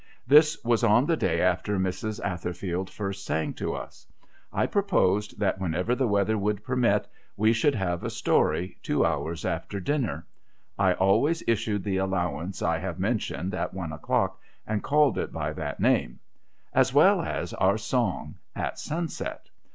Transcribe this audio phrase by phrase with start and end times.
[0.25, 2.19] This was on the day after Mrs.
[2.25, 4.07] Atherfield first sang to us.
[4.51, 9.05] I pro posed that, whenever the w^eather would permit, we should have a story two
[9.05, 10.25] hours after dinner
[10.75, 15.53] (I always issued the allowance I have mentioned at one o'clock, and called it by
[15.53, 16.17] that name),
[16.73, 19.51] as well as our song at sunset.